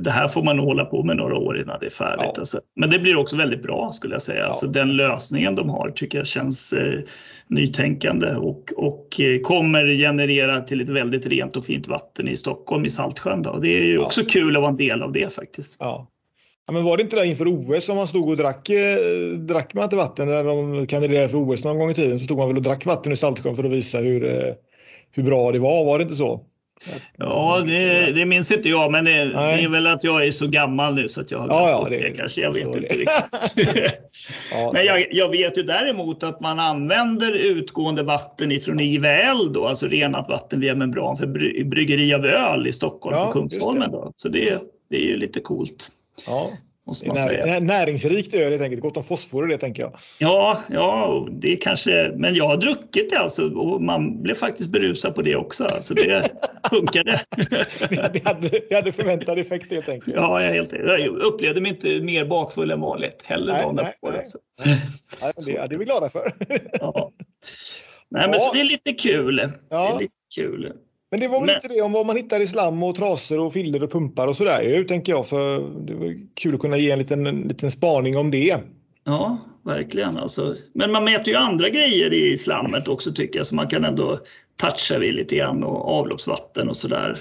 [0.00, 2.30] det här får man hålla på med några år innan det är färdigt.
[2.34, 2.40] Ja.
[2.40, 2.60] Alltså.
[2.76, 4.40] Men det blir också väldigt bra skulle jag säga.
[4.40, 4.46] Ja.
[4.46, 7.00] Alltså, den lösningen de har tycker jag känns eh,
[7.48, 12.84] nytänkande och, och eh, kommer generera till ett väldigt rent och fint vatten i Stockholm
[12.84, 13.42] i Saltsjön.
[13.42, 13.58] Då.
[13.58, 14.26] Det är ju också ja.
[14.30, 15.76] kul att vara en del av det faktiskt.
[15.78, 16.10] Ja.
[16.66, 19.74] Ja, men var det inte där inför OS som man stod och drack, eh, drack
[19.74, 22.48] man inte vatten när de kandiderade för OS någon gång i tiden så stod man
[22.48, 24.54] väl och drack vatten i Saltsjön för att visa hur, eh,
[25.10, 26.40] hur bra det var, var det inte så?
[27.16, 30.46] Ja, det, det minns inte jag, men det, det, är väl att jag är så
[30.46, 32.40] gammal nu så att jag har ja, ja, det, det kanske.
[32.40, 33.08] Jag vet inte riktigt.
[34.52, 39.68] ja, men jag, jag, vet ju däremot att man använder utgående vatten ifrån IVL, då,
[39.68, 41.26] alltså renat vatten via membran för
[41.64, 43.90] bryggeri av öl i Stockholm ja, på Kungsholmen.
[43.90, 44.12] Då.
[44.16, 44.58] Så det,
[44.90, 45.88] det är ju lite coolt.
[46.26, 46.50] Ja.
[46.86, 47.60] Måste man säga.
[47.60, 49.96] Näringsrikt öl helt enkelt, gott om fosfor det tänker jag.
[50.18, 55.14] Ja, ja, det kanske, men jag har druckit det alltså och man blev faktiskt berusad
[55.14, 55.68] på det också.
[55.80, 56.30] Så det
[56.70, 57.20] funkade.
[58.12, 60.16] det, hade, det hade förväntad effekt helt enkelt.
[60.16, 63.94] Ja, jag, helt, jag upplevde mig inte mer bakfull än vanligt heller nej, dagen nej,
[64.02, 64.18] nej.
[64.18, 64.38] Alltså.
[65.20, 66.32] Ja, det, det är vi glada för.
[66.80, 67.12] ja.
[68.08, 68.38] Nej, men ja.
[68.38, 69.50] så det är lite kul.
[69.68, 69.88] Ja.
[69.88, 70.72] Det är lite kul.
[71.14, 71.54] Men det var väl Men...
[71.54, 74.36] inte det om vad man hittar i slam och trasor och filler och pumpar och
[74.36, 75.28] sådär ju, tänker jag.
[75.28, 78.58] För det var kul att kunna ge en liten, en liten spaning om det.
[79.04, 80.16] Ja, verkligen.
[80.16, 80.54] Alltså.
[80.72, 84.18] Men man mäter ju andra grejer i slammet också tycker jag, så man kan ändå
[84.56, 87.18] toucha vid lite grann och avloppsvatten och sådär.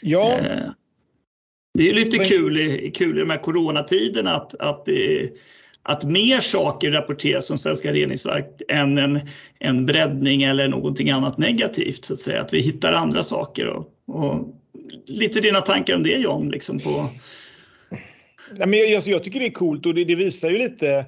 [0.00, 0.32] Ja.
[0.32, 0.70] Eh,
[1.78, 2.26] det är lite Men...
[2.26, 5.30] kul, i, kul i de här coronatiderna att, att det
[5.88, 9.20] att mer saker rapporteras från Svenska reningsverk än en,
[9.58, 12.04] en breddning eller någonting annat negativt.
[12.04, 12.40] så Att säga.
[12.40, 13.66] Att vi hittar andra saker.
[13.66, 14.54] Och, och
[15.06, 16.48] lite dina tankar om det John?
[16.48, 17.08] Liksom på...
[18.52, 21.04] Nej, men jag, alltså, jag tycker det är coolt och det, det visar ju lite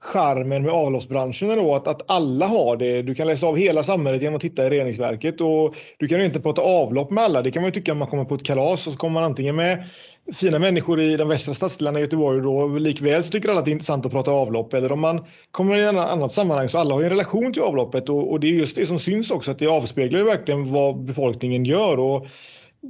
[0.00, 3.02] charmen med avloppsbranschen då, att, att alla har det.
[3.02, 6.24] Du kan läsa av hela samhället genom att titta i reningsverket och du kan ju
[6.24, 7.42] inte prata avlopp med alla.
[7.42, 9.24] Det kan man ju tycka om man kommer på ett kalas och så kommer man
[9.24, 9.84] antingen med
[10.32, 13.70] fina människor i de västra stadsdelarna i Göteborg då likväl så tycker alla att det
[13.70, 16.94] är intressant att prata avlopp eller om man kommer i ett annat sammanhang så alla
[16.94, 19.50] har ju en relation till avloppet och, och det är just det som syns också
[19.50, 22.26] att det avspeglar ju verkligen vad befolkningen gör och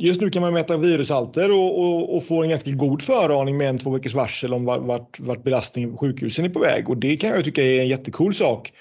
[0.00, 3.68] Just nu kan man mäta virushalter och, och, och, få en ganska god föraning med
[3.68, 6.88] en två veckors varsel om vart, vart belastningen på sjukhusen är på väg.
[6.88, 8.72] Och det kan jag tycka är en jättecool sak.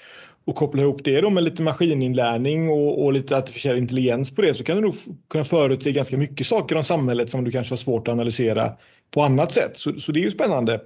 [0.44, 4.54] Och koppla ihop det då med lite maskininlärning och, och lite artificiell intelligens på det
[4.54, 4.94] så kan du nog
[5.30, 8.72] kunna förutse ganska mycket saker om samhället som du kanske har svårt att analysera
[9.10, 9.76] på annat sätt.
[9.76, 10.80] Så, så det är ju spännande.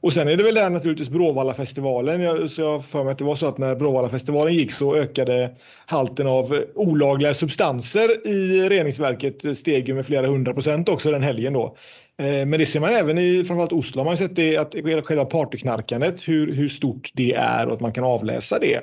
[0.00, 2.20] Och sen är det väl där naturligtvis Bråvallafestivalen.
[2.20, 5.50] Jag, så jag för mig att det var så att när Bråvallafestivalen gick så ökade
[5.86, 11.76] halten av olagliga substanser i reningsverket steg med flera hundra procent också den helgen då.
[12.18, 14.04] Eh, men det ser man även i framförallt Oslo.
[14.04, 17.92] Man har sett det att själva partyknarkandet, hur, hur stort det är och att man
[17.92, 18.80] kan avläsa det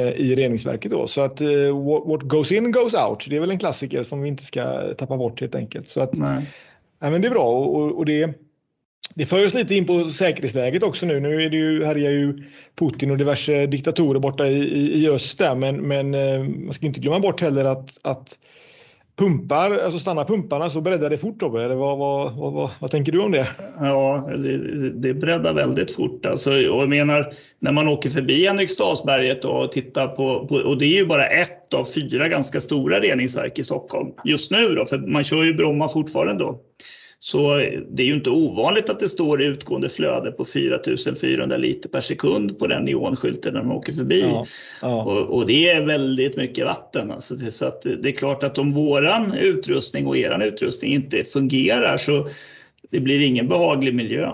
[0.00, 0.90] eh, i reningsverket.
[0.90, 1.06] Då.
[1.06, 3.26] Så att uh, what goes in goes out.
[3.30, 5.88] Det är väl en klassiker som vi inte ska tappa bort helt enkelt.
[5.88, 6.46] Så att, Nej.
[7.00, 8.47] Ja, men det är bra och, och det
[9.14, 11.20] det för oss lite in på säkerhetsläget också nu.
[11.20, 12.44] Nu är det ju, härjar ju
[12.78, 16.86] Putin och diverse diktatorer borta i, i, i öst där, men, men eh, man ska
[16.86, 18.38] inte glömma bort heller att, att
[19.18, 22.90] pumpar, alltså stannar pumparna så breddar det fort Tobbe, eller vad, vad, vad, vad, vad,
[22.90, 23.48] tänker du om det?
[23.80, 26.26] Ja, det, det breddar väldigt fort.
[26.26, 30.96] Alltså, jag menar, när man åker förbi Henriksdalsberget och tittar på, på, och det är
[30.96, 35.24] ju bara ett av fyra ganska stora reningsverk i Stockholm just nu då, för man
[35.24, 36.60] kör ju Bromma fortfarande då.
[37.20, 37.56] Så
[37.90, 42.58] det är ju inte ovanligt att det står utgående flöde på 4400 liter per sekund
[42.58, 44.20] på den neonskylten när man åker förbi.
[44.20, 44.46] Ja,
[44.82, 45.02] ja.
[45.02, 47.10] Och, och, det är väldigt mycket vatten.
[47.10, 51.96] Alltså det, så det är klart att om våran utrustning och eran utrustning inte fungerar
[51.96, 52.26] så
[52.90, 54.32] det blir ingen behaglig miljö.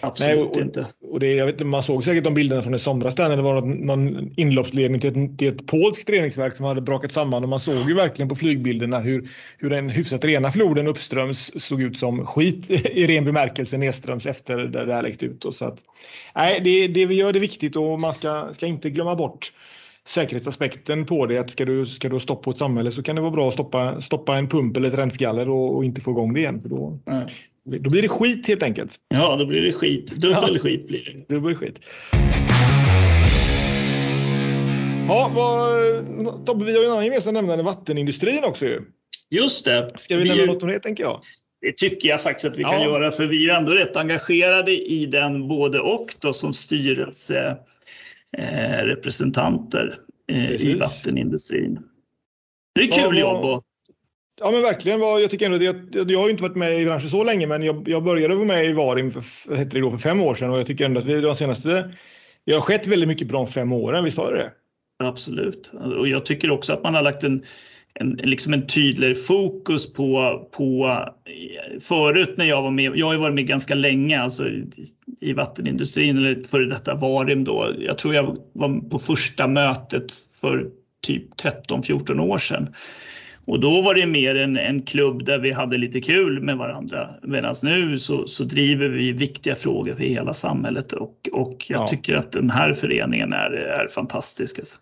[0.00, 0.86] Absolut Nej, och, inte.
[1.12, 3.60] Och det, jag vet, man såg säkert de bilderna från i somras där det var
[3.60, 7.88] någon inloppsledning till ett, till ett polskt reningsverk som hade brakat samman och man såg
[7.88, 12.70] ju verkligen på flygbilderna hur, hur den hyfsat rena floden uppströms såg ut som skit
[12.70, 15.46] i ren bemärkelse nedströms efter där det här läckt ut.
[15.52, 15.78] Så att,
[16.34, 19.52] nej, det, det vi gör är viktigt och man ska, ska inte glömma bort
[20.06, 21.38] säkerhetsaspekten på det.
[21.38, 24.00] Att ska du, ska du stoppa ett samhälle så kan det vara bra att stoppa,
[24.00, 26.62] stoppa en pump eller ett rensgaller och, och inte få igång det igen.
[26.62, 27.28] För då, mm.
[27.68, 28.94] Då blir det skit helt enkelt.
[29.08, 30.16] Ja, då blir det skit.
[30.16, 30.58] Dubbel ja.
[30.58, 31.34] skit blir det.
[31.34, 31.80] Dubbel skit.
[35.08, 38.80] Ja, vad, Tobbe, vi har ju en annan gemensam nämnare, vattenindustrin också ju.
[39.30, 39.90] Just det.
[39.96, 41.20] Ska vi, vi nämna något om det tänker jag?
[41.60, 45.06] Det tycker jag faktiskt att vi kan göra för vi är ändå rätt engagerade i
[45.06, 47.76] den både och då som styrelserepresentanter
[48.38, 48.80] eh,
[50.28, 51.78] eh, i vattenindustrin.
[52.74, 53.44] Det är kul ja, jobb.
[53.44, 53.64] Och,
[54.40, 55.00] Ja men verkligen.
[55.00, 57.88] Jag, tycker ändå det, jag har inte varit med i branschen så länge men jag,
[57.88, 60.58] jag började vara med i Varim för, hette det då, för fem år sedan och
[60.58, 61.94] jag tycker ändå att vi de senaste
[62.44, 64.52] det har skett väldigt mycket på de fem åren, visst har det det?
[64.98, 65.72] Absolut.
[65.98, 67.44] Och jag tycker också att man har lagt en,
[68.00, 70.98] en, liksom en tydligare fokus på, på
[71.80, 74.66] förut när jag var med, jag har varit med ganska länge alltså i,
[75.20, 77.74] i vattenindustrin eller före detta Varim då.
[77.78, 80.66] Jag tror jag var på första mötet för
[81.02, 82.74] typ 13-14 år sedan.
[83.44, 87.10] Och då var det mer en, en klubb där vi hade lite kul med varandra.
[87.22, 91.86] Medan nu så, så driver vi viktiga frågor för hela samhället och, och jag ja.
[91.86, 94.58] tycker att den här föreningen är, är fantastisk.
[94.58, 94.78] Alltså.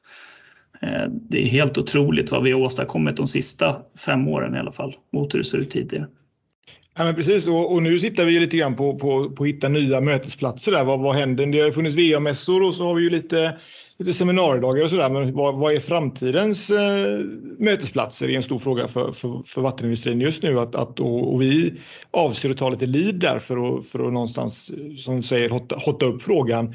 [0.83, 4.73] Eh, det är helt otroligt vad vi har åstadkommit de sista fem åren i alla
[4.73, 6.07] fall mot hur det ser ut tidigare.
[6.97, 9.69] Ja, men precis, och, och, nu sitter vi lite grann på, på, på att hitta
[9.69, 10.73] nya mötesplatser.
[10.73, 10.85] Där.
[10.85, 11.47] Vad, vad händer?
[11.47, 13.57] Det har funnits VA-mässor och så har vi ju lite
[13.99, 15.11] lite seminariedagar och sådär.
[15.11, 17.25] Men vad, vad är framtidens eh,
[17.59, 18.31] mötesplatser?
[18.31, 20.61] är en stor fråga för, för, för vattenindustrin just nu.
[20.61, 21.75] Att, att, och, och, vi
[22.11, 25.77] avser att ta lite lead där för att, för att någonstans, som du säger, hotta,
[25.77, 26.75] hotta upp frågan.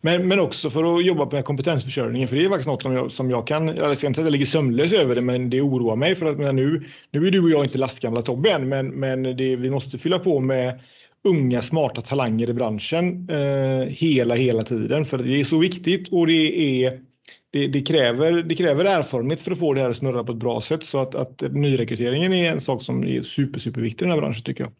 [0.00, 3.12] Men, men också för att jobba med kompetensförsörjningen, för det är faktiskt något som jag,
[3.12, 5.60] som jag kan, jag ska inte säga att jag ligger sömnlös över det, men det
[5.60, 8.88] oroar mig för att nu, nu är du och jag inte lastgamla Tobbe än, men,
[8.88, 10.80] men det, vi måste fylla på med
[11.24, 15.04] unga smarta talanger i branschen eh, hela, hela tiden.
[15.04, 17.00] För det är så viktigt och det, är,
[17.50, 20.38] det, det, kräver, det kräver erfarenhet för att få det här att snurra på ett
[20.38, 20.84] bra sätt.
[20.84, 24.42] Så att, att nyrekryteringen är en sak som är super, superviktig i den här branschen
[24.42, 24.72] tycker jag.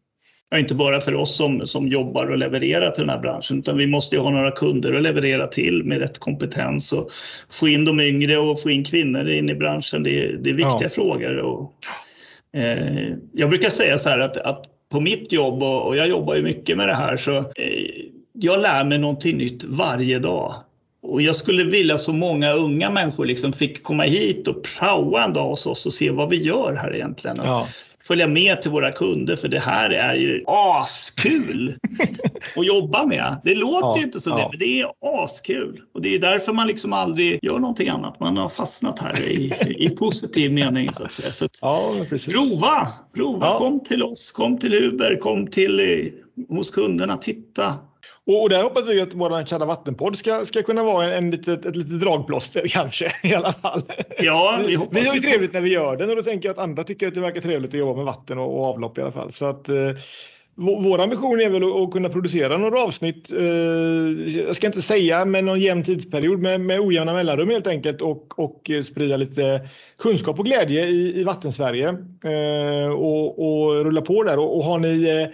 [0.51, 3.77] Ja, inte bara för oss som, som jobbar och levererar till den här branschen, utan
[3.77, 7.11] vi måste ju ha några kunder att leverera till med rätt kompetens och
[7.51, 10.03] få in de yngre och få in kvinnor in i branschen.
[10.03, 10.89] Det är, det är viktiga ja.
[10.89, 11.39] frågor.
[11.39, 11.73] Och,
[12.61, 16.35] eh, jag brukar säga så här att, att på mitt jobb och, och jag jobbar
[16.35, 17.45] ju mycket med det här så eh,
[18.33, 20.55] jag lär mig någonting nytt varje dag.
[21.03, 25.33] Och jag skulle vilja så många unga människor liksom fick komma hit och praoa en
[25.33, 27.37] dag hos oss och se vad vi gör här egentligen.
[27.43, 27.69] Ja
[28.05, 31.79] följa med till våra kunder för det här är ju askul
[32.57, 33.41] att jobba med.
[33.45, 34.37] Det låter ja, ju inte så, ja.
[34.37, 35.83] det, men det är askul.
[35.95, 38.21] Och det är därför man liksom aldrig gör någonting annat.
[38.21, 41.33] Man har fastnat här i, i positiv mening så att säga.
[41.33, 41.93] Så att, ja,
[42.33, 47.75] prova, prova, kom till oss, kom till Uber, kom till eh, hos kunderna, titta.
[48.29, 51.31] Och, och där hoppas vi att vår kära vattenpodd ska, ska kunna vara en, en
[51.31, 53.83] litet, ett litet dragplåster kanske i alla fall.
[54.19, 56.85] Ja, vi, har ju trevligt när vi gör den och då tänker jag att andra
[56.85, 59.33] tycker att det verkar trevligt att jobba med vatten och, och avlopp i alla fall.
[59.33, 59.77] Så att, eh,
[60.55, 63.47] vår ambition är väl att, att, kunna producera några avsnitt, eh,
[64.47, 68.39] jag ska inte säga med någon jämn tidsperiod, men med ojämna mellanrum helt enkelt och,
[68.39, 71.89] och sprida lite kunskap och glädje i, i Vattensverige
[72.25, 74.39] eh, och, och rulla på där.
[74.39, 75.29] Och, och har ni eh,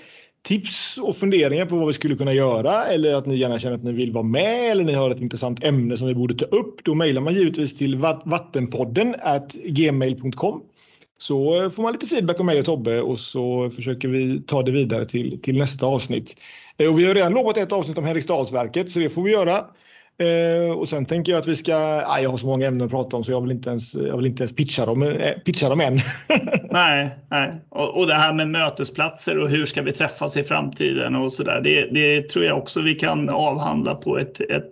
[0.45, 3.85] tips och funderingar på vad vi skulle kunna göra eller att ni gärna känner att
[3.85, 6.85] ni vill vara med eller ni har ett intressant ämne som vi borde ta upp,
[6.85, 9.17] då mejlar man givetvis till vattenpodden
[9.65, 10.63] gmail.com.
[11.19, 14.73] Så får man lite feedback av mig och Tobbe och så försöker vi ta det
[14.73, 16.37] vidare till, till nästa avsnitt.
[16.79, 19.65] Eh, och vi har redan lovat ett avsnitt om Henriksdalsverket så det får vi göra.
[20.19, 21.75] Eh, och sen tänker jag att vi ska,
[22.07, 24.17] ah, jag har så många ämnen att prata om så jag vill inte ens, jag
[24.17, 26.01] vill inte ens pitcha, dem, eh, pitcha dem än.
[26.71, 27.55] nej, nej.
[27.69, 31.43] Och, och det här med mötesplatser och hur ska vi träffas i framtiden och så
[31.43, 31.61] där.
[31.61, 34.71] Det, det tror jag också vi kan avhandla på ett, ett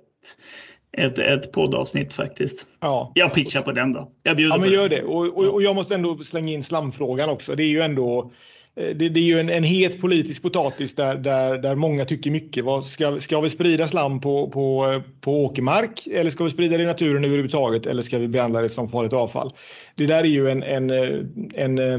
[0.96, 2.66] ett, ett poddavsnitt faktiskt.
[2.80, 3.12] Ja.
[3.14, 4.12] Jag pitchar på den då.
[4.22, 5.02] Jag bjuder Ja, men gör det.
[5.02, 7.54] Och, och, och jag måste ändå slänga in slamfrågan också.
[7.54, 8.32] Det är ju ändå
[8.76, 12.30] Eh, det, det är ju en, en het politisk potatis där, där, där många tycker
[12.30, 12.64] mycket.
[12.64, 16.82] Vad, ska, ska vi sprida slam på, på, på åkermark eller ska vi sprida det
[16.82, 19.50] i naturen överhuvudtaget eller ska vi behandla det som farligt avfall?
[19.94, 21.18] Det där är ju en, en, eh,
[21.54, 21.98] en, eh,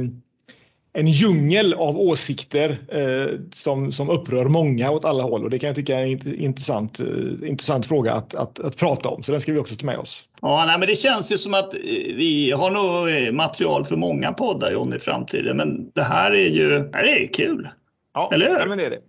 [0.94, 5.68] en djungel av åsikter eh, som, som upprör många åt alla håll och det kan
[5.68, 9.24] jag tycka är en intressant, eh, intressant fråga att, att, att prata om.
[9.24, 10.26] Så den ska vi också ta med oss.
[10.42, 11.80] Ja, nej, men det känns ju som att eh,
[12.16, 15.58] vi har nog eh, material för många poddar John i framtiden.
[15.58, 17.70] Men det här är ju det här är kul.
[18.14, 18.60] Ja, Eller hur?
[18.60, 19.00] Ja, men det är det.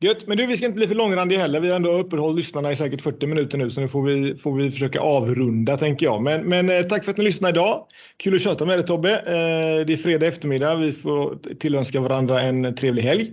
[0.00, 1.60] Gött, men du, vi ska inte bli för långrandiga heller.
[1.60, 4.52] Vi har ändå uppehållit lyssnarna i säkert 40 minuter nu så nu får vi, får
[4.52, 6.22] vi försöka avrunda tänker jag.
[6.22, 7.86] Men, men eh, tack för att ni lyssnade idag.
[8.16, 9.12] Kul att köta med dig Tobbe.
[9.12, 10.76] Eh, det är fredag eftermiddag.
[10.76, 13.30] Vi får tillönska varandra en trevlig helg.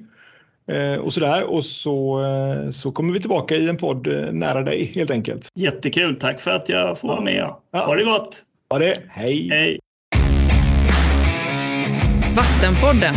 [0.71, 1.43] Eh, och sådär.
[1.43, 5.47] Och så, eh, så kommer vi tillbaka i en podd eh, nära dig helt enkelt.
[5.56, 6.15] Jättekul.
[6.15, 7.54] Tack för att jag får vara med.
[7.71, 7.86] Ja.
[7.86, 8.43] Ha det gott.
[8.69, 9.01] Ha det.
[9.10, 9.49] Hej!
[9.49, 9.80] Hej.
[12.36, 13.13] Vattenpodden.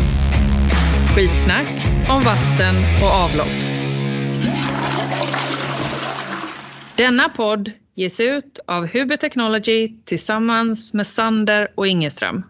[1.19, 1.67] Skitsnack
[2.11, 3.55] om vatten och avlopp.
[6.97, 12.45] Denna podd ges ut av Huber Technology tillsammans med Sander och Ingeström.